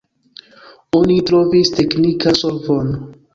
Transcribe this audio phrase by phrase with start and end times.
[0.99, 2.91] Oni trovis teknika solvon.